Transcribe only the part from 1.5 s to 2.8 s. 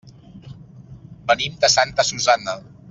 de Santa Susanna.